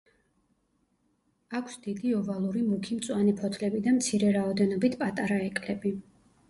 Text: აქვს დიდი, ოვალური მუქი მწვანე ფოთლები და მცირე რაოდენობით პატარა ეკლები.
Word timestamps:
აქვს 1.59 1.75
დიდი, 1.83 2.13
ოვალური 2.21 2.65
მუქი 2.71 2.99
მწვანე 3.03 3.37
ფოთლები 3.43 3.83
და 3.91 3.95
მცირე 4.01 4.35
რაოდენობით 4.41 4.99
პატარა 5.05 5.41
ეკლები. 5.53 5.99